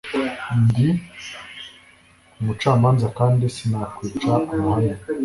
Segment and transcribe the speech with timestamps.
[0.63, 0.87] ndi
[2.39, 4.93] umucamanza kandi sinakwica amahame,